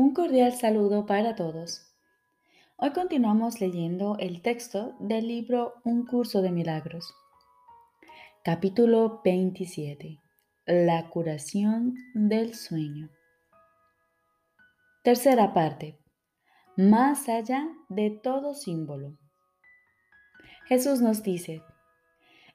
[0.00, 1.92] Un cordial saludo para todos.
[2.78, 7.12] Hoy continuamos leyendo el texto del libro Un curso de milagros.
[8.42, 10.18] Capítulo 27.
[10.64, 13.10] La curación del sueño.
[15.04, 15.98] Tercera parte.
[16.78, 19.18] Más allá de todo símbolo.
[20.64, 21.62] Jesús nos dice,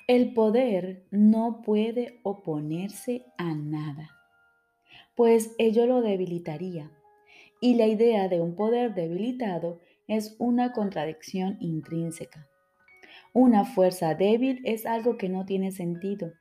[0.07, 4.09] el poder no puede oponerse a nada,
[5.13, 6.94] pues ello lo debilitaría
[7.65, 12.47] y la idea de un poder debilitado es una contradicción intrínseca.
[13.33, 16.31] Una fuerza débil es algo que no tiene sentido.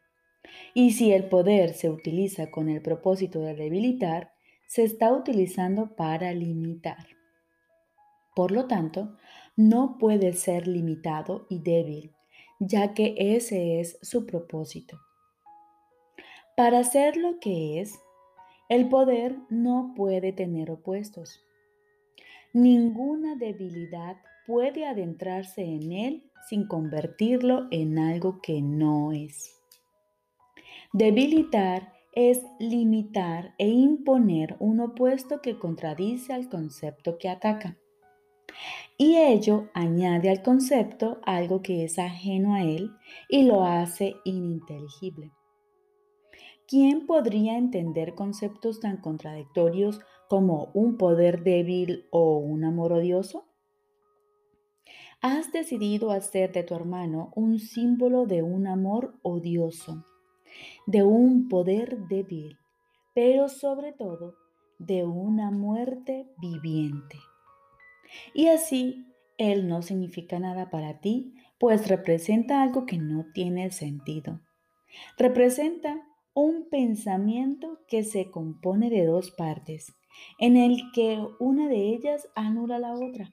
[0.75, 4.35] Y si el poder se utiliza con el propósito de debilitar,
[4.67, 7.07] se está utilizando para limitar.
[8.37, 9.17] Por lo tanto,
[9.57, 12.13] no puede ser limitado y débil,
[12.61, 15.01] ya que ese es su propósito.
[16.55, 17.99] Para ser lo que es,
[18.69, 21.45] el poder no puede tener opuestos.
[22.53, 29.61] Ninguna debilidad puede adentrarse en él sin convertirlo en algo que no es.
[30.93, 37.77] Debilitar es limitar e imponer un opuesto que contradice al concepto que ataca.
[38.97, 42.93] Y ello añade al concepto algo que es ajeno a él
[43.29, 45.33] y lo hace ininteligible.
[46.69, 53.47] ¿Quién podría entender conceptos tan contradictorios como un poder débil o un amor odioso?
[55.21, 60.05] Has decidido hacer de tu hermano un símbolo de un amor odioso,
[60.87, 62.59] de un poder débil,
[63.15, 64.35] pero sobre todo
[64.79, 67.17] de una muerte viviente.
[68.35, 69.07] Y así,
[69.39, 74.41] él no significa nada para ti, pues representa algo que no tiene sentido.
[75.17, 76.03] Representa
[76.35, 79.95] un pensamiento que se compone de dos partes,
[80.39, 83.31] en el que una de ellas anula la otra.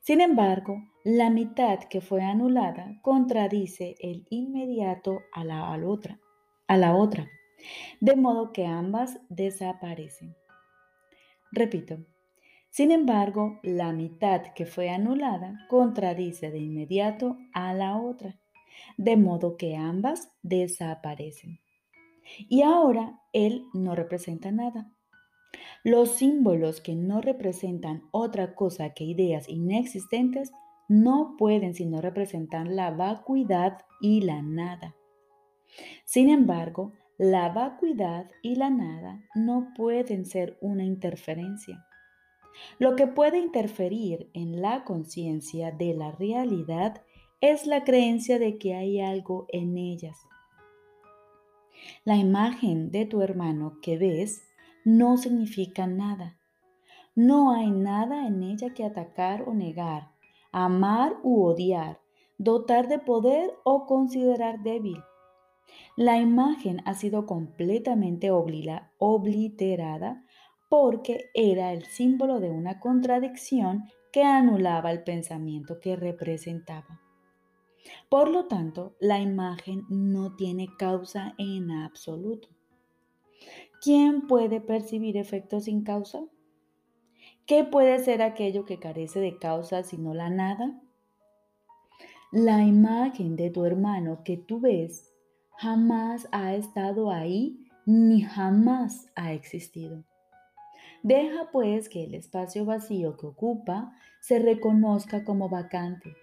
[0.00, 6.20] Sin embargo, la mitad que fue anulada contradice el inmediato a la, otra,
[6.68, 7.28] a la otra,
[8.00, 10.36] de modo que ambas desaparecen.
[11.50, 11.98] Repito,
[12.70, 18.38] sin embargo, la mitad que fue anulada contradice de inmediato a la otra,
[18.96, 21.58] de modo que ambas desaparecen.
[22.48, 24.90] Y ahora él no representa nada.
[25.84, 30.52] Los símbolos que no representan otra cosa que ideas inexistentes
[30.88, 34.96] no pueden sino representar la vacuidad y la nada.
[36.04, 41.84] Sin embargo, la vacuidad y la nada no pueden ser una interferencia.
[42.78, 47.02] Lo que puede interferir en la conciencia de la realidad
[47.40, 50.18] es la creencia de que hay algo en ellas.
[52.04, 54.42] La imagen de tu hermano que ves
[54.84, 56.38] no significa nada.
[57.14, 60.12] No hay nada en ella que atacar o negar,
[60.52, 62.00] amar u odiar,
[62.38, 65.02] dotar de poder o considerar débil.
[65.96, 70.24] La imagen ha sido completamente obliterada
[70.68, 77.00] porque era el símbolo de una contradicción que anulaba el pensamiento que representaba.
[78.08, 82.48] Por lo tanto, la imagen no tiene causa en absoluto.
[83.80, 86.24] ¿Quién puede percibir efectos sin causa?
[87.46, 90.80] ¿Qué puede ser aquello que carece de causa sino la nada?
[92.32, 95.14] La imagen de tu hermano que tú ves
[95.56, 100.04] jamás ha estado ahí ni jamás ha existido.
[101.02, 106.14] Deja pues que el espacio vacío que ocupa se reconozca como vacante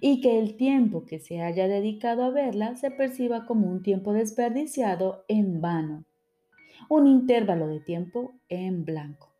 [0.00, 4.12] y que el tiempo que se haya dedicado a verla se perciba como un tiempo
[4.12, 6.04] desperdiciado en vano,
[6.88, 9.32] un intervalo de tiempo en blanco.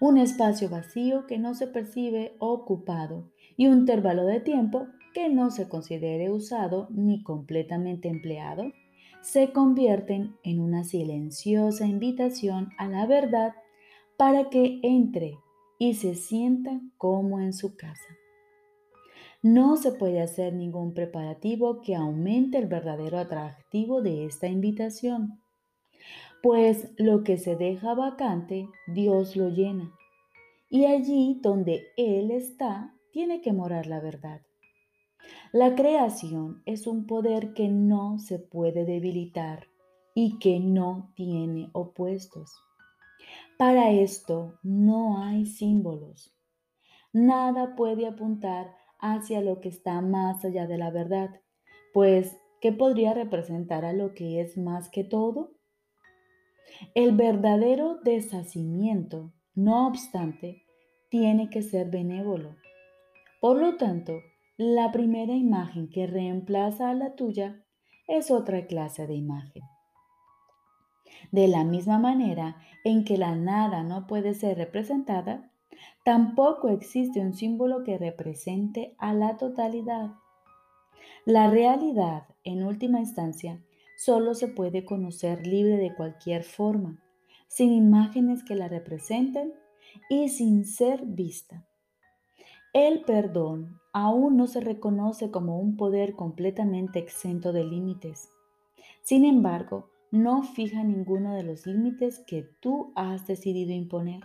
[0.00, 5.50] Un espacio vacío que no se percibe ocupado y un intervalo de tiempo que no
[5.50, 8.72] se considere usado ni completamente empleado,
[9.22, 13.54] se convierten en una silenciosa invitación a la verdad
[14.16, 15.38] para que entre
[15.78, 18.19] y se sienta como en su casa.
[19.42, 25.40] No se puede hacer ningún preparativo que aumente el verdadero atractivo de esta invitación,
[26.42, 29.92] pues lo que se deja vacante, Dios lo llena.
[30.68, 34.42] Y allí donde Él está, tiene que morar la verdad.
[35.52, 39.66] La creación es un poder que no se puede debilitar
[40.14, 42.52] y que no tiene opuestos.
[43.58, 46.32] Para esto no hay símbolos.
[47.12, 51.40] Nada puede apuntar hacia lo que está más allá de la verdad,
[51.92, 55.52] pues, ¿qué podría representar a lo que es más que todo?
[56.94, 60.62] El verdadero deshacimiento, no obstante,
[61.10, 62.56] tiene que ser benévolo.
[63.40, 64.20] Por lo tanto,
[64.56, 67.64] la primera imagen que reemplaza a la tuya
[68.06, 69.62] es otra clase de imagen.
[71.32, 75.49] De la misma manera en que la nada no puede ser representada,
[76.04, 80.12] tampoco existe un símbolo que represente a la totalidad.
[81.24, 83.62] La realidad, en última instancia,
[83.96, 87.02] solo se puede conocer libre de cualquier forma,
[87.48, 89.52] sin imágenes que la representen
[90.08, 91.66] y sin ser vista.
[92.72, 98.30] El perdón aún no se reconoce como un poder completamente exento de límites.
[99.02, 104.20] Sin embargo, no fija ninguno de los límites que tú has decidido imponer.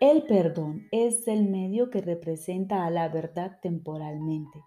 [0.00, 4.64] El perdón es el medio que representa a la verdad temporalmente.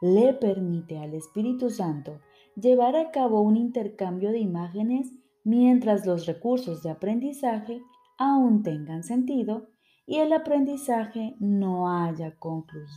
[0.00, 2.20] Le permite al Espíritu Santo
[2.56, 5.12] llevar a cabo un intercambio de imágenes
[5.44, 7.80] mientras los recursos de aprendizaje
[8.18, 9.68] aún tengan sentido
[10.06, 12.88] y el aprendizaje no haya concluido.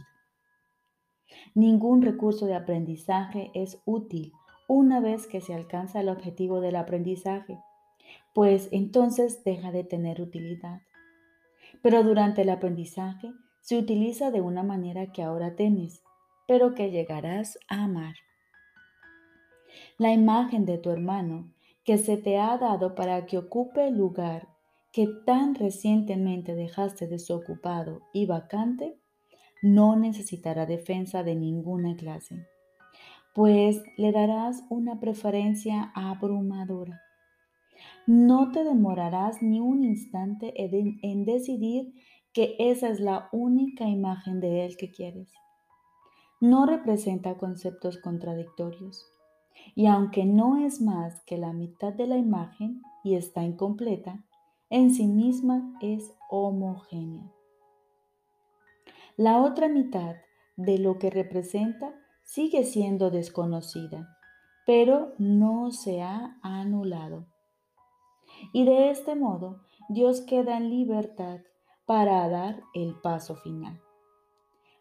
[1.55, 4.31] Ningún recurso de aprendizaje es útil
[4.67, 7.59] una vez que se alcanza el objetivo del aprendizaje,
[8.33, 10.81] pues entonces deja de tener utilidad.
[11.81, 13.31] Pero durante el aprendizaje
[13.61, 16.03] se utiliza de una manera que ahora temes,
[16.47, 18.15] pero que llegarás a amar.
[19.97, 21.51] La imagen de tu hermano
[21.83, 24.47] que se te ha dado para que ocupe el lugar
[24.91, 28.97] que tan recientemente dejaste desocupado y vacante,
[29.61, 32.47] no necesitará defensa de ninguna clase
[33.37, 37.03] pues le darás una preferencia abrumadora.
[38.07, 41.93] No te demorarás ni un instante en decidir
[42.31, 45.33] que esa es la única imagen de Él que quieres.
[46.39, 49.05] No representa conceptos contradictorios
[49.75, 54.23] y aunque no es más que la mitad de la imagen y está incompleta,
[54.69, 57.29] en sí misma es homogénea.
[59.17, 60.15] La otra mitad
[60.55, 61.93] de lo que representa
[62.23, 64.17] sigue siendo desconocida,
[64.65, 67.25] pero no se ha anulado.
[68.53, 71.39] Y de este modo, Dios queda en libertad
[71.85, 73.81] para dar el paso final.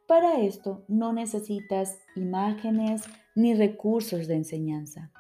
[0.07, 3.05] Para esto no necesitas imágenes
[3.35, 5.11] ni recursos de enseñanza.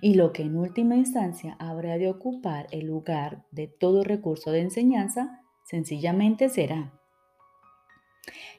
[0.00, 4.60] Y lo que en última instancia habrá de ocupar el lugar de todo recurso de
[4.60, 6.92] enseñanza, sencillamente será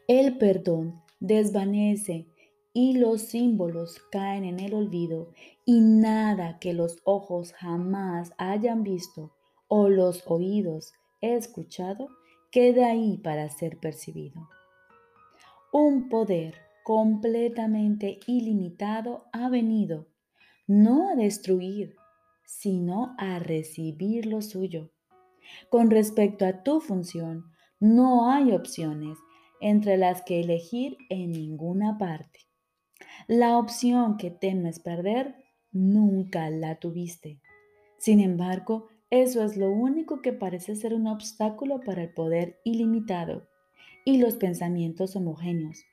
[0.08, 2.28] el perdón desvanece
[2.80, 5.34] y los símbolos caen en el olvido
[5.66, 9.32] y nada que los ojos jamás hayan visto
[9.68, 12.08] o los oídos escuchado
[12.52, 14.48] queda ahí para ser percibido.
[15.74, 16.54] Un poder
[16.84, 20.06] completamente ilimitado ha venido
[20.68, 21.96] no a destruir,
[22.46, 24.92] sino a recibir lo suyo.
[25.72, 27.46] Con respecto a tu función,
[27.80, 29.18] no hay opciones
[29.62, 32.47] entre las que elegir en ninguna parte.
[33.28, 35.36] La opción que temes perder,
[35.74, 37.42] nunca la tuviste.
[37.98, 43.46] Sin embargo, eso es lo único que parece ser un obstáculo para el poder ilimitado
[44.06, 45.84] y los pensamientos homogéneos,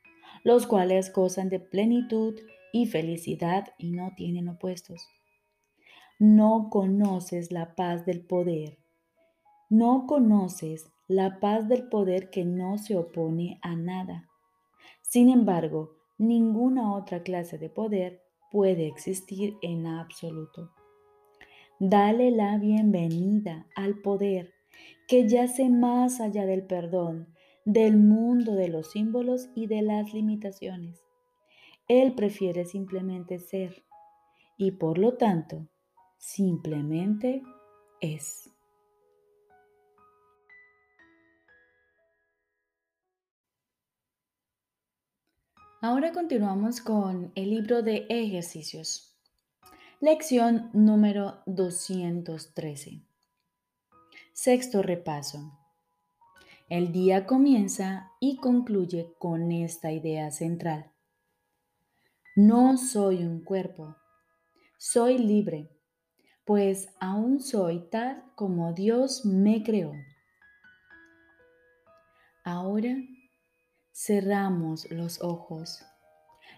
[0.45, 2.39] los cuales gozan de plenitud
[2.73, 5.09] y felicidad y no tienen opuestos.
[6.21, 8.79] No conoces la paz del poder.
[9.69, 14.29] No conoces la paz del poder que no se opone a nada.
[15.03, 20.71] Sin embargo, ninguna otra clase de poder puede existir en absoluto.
[21.81, 24.53] Dale la bienvenida al poder
[25.09, 31.03] que yace más allá del perdón, del mundo de los símbolos y de las limitaciones.
[31.89, 33.85] Él prefiere simplemente ser
[34.57, 35.69] y por lo tanto
[36.17, 37.43] simplemente
[38.01, 38.54] es.
[45.87, 49.15] Ahora continuamos con el libro de ejercicios.
[50.01, 53.03] Lección número 213.
[54.33, 55.53] Sexto repaso.
[56.71, 60.91] El día comienza y concluye con esta idea central.
[62.35, 63.95] No soy un cuerpo,
[64.79, 65.69] soy libre,
[66.47, 69.93] pues aún soy tal como Dios me creó.
[72.43, 72.97] Ahora
[73.95, 75.85] cerramos los ojos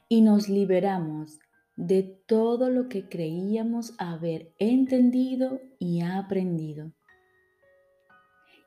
[0.08, 1.38] y nos liberamos
[1.76, 6.92] de todo lo que creíamos haber entendido y aprendido.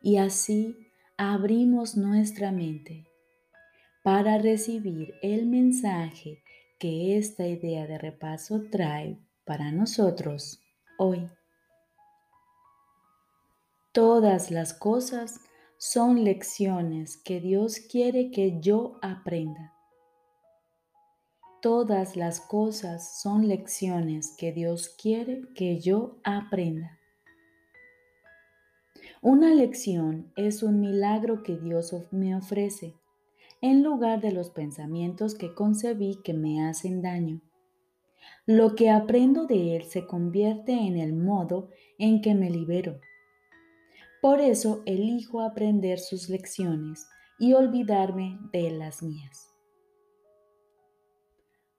[0.01, 0.77] Y así
[1.17, 3.07] abrimos nuestra mente
[4.03, 6.43] para recibir el mensaje
[6.77, 10.61] que esta idea de repaso trae para nosotros
[10.97, 11.27] hoy.
[13.91, 15.41] Todas las cosas
[15.81, 19.73] son lecciones que Dios quiere que yo aprenda.
[21.61, 26.99] Todas las cosas son lecciones que Dios quiere que yo aprenda.
[29.21, 32.95] Una lección es un milagro que Dios me ofrece
[33.61, 37.39] en lugar de los pensamientos que concebí que me hacen daño.
[38.45, 42.99] Lo que aprendo de Él se convierte en el modo en que me libero.
[44.21, 47.07] Por eso elijo aprender sus lecciones
[47.37, 49.49] y olvidarme de las mías.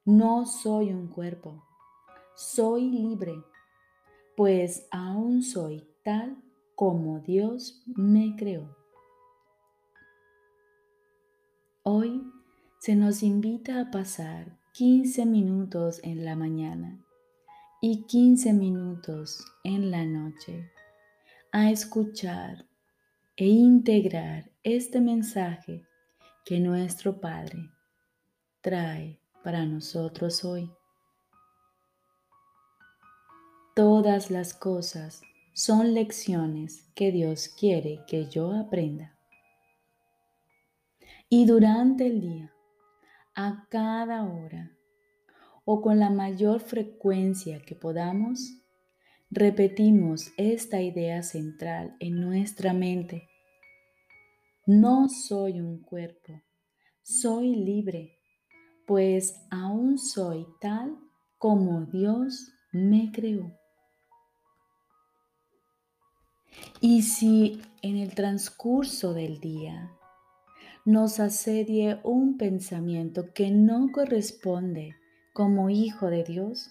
[0.07, 1.63] No soy un cuerpo,
[2.35, 3.35] soy libre,
[4.37, 6.43] pues aún soy tal
[6.75, 8.75] como Dios me creó.
[11.83, 12.23] Hoy
[12.79, 17.05] se nos invita a pasar 15 minutos en la mañana
[17.83, 20.71] y 15 minutos en la noche
[21.53, 22.65] a escuchar
[23.37, 25.85] e integrar este mensaje
[26.45, 27.71] que nuestro Padre
[28.61, 30.71] trae para nosotros hoy.
[33.75, 39.19] Todas las cosas son lecciones que Dios quiere que yo aprenda.
[41.29, 42.55] Y durante el día,
[43.35, 44.71] a cada hora
[45.65, 48.60] o con la mayor frecuencia que podamos,
[49.31, 53.29] repetimos esta idea central en nuestra mente.
[54.67, 56.43] No soy un cuerpo,
[57.03, 58.19] soy libre,
[58.87, 60.99] pues aún soy tal
[61.39, 63.53] como Dios me creó.
[66.81, 69.93] Y si en el transcurso del día
[70.85, 74.97] nos asedie un pensamiento que no corresponde
[75.33, 76.71] como hijo de Dios,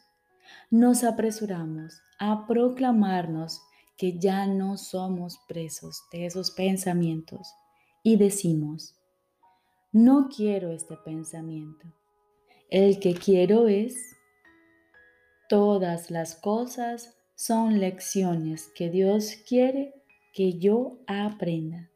[0.70, 3.62] nos apresuramos a proclamarnos
[3.98, 7.54] que ya no somos presos de esos pensamientos
[8.04, 8.96] y decimos,
[9.92, 11.88] no quiero este pensamiento.
[12.70, 14.16] El que quiero es,
[15.50, 19.94] todas las cosas son lecciones que Dios quiere
[20.34, 21.90] que yo aprenda.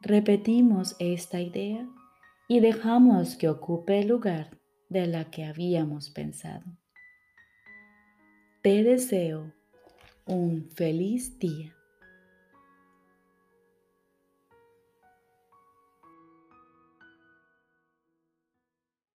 [0.00, 1.88] Repetimos esta idea
[2.48, 4.50] y dejamos que ocupe el lugar
[4.88, 6.64] de la que habíamos pensado.
[8.62, 9.52] Te deseo
[10.26, 11.75] un feliz día.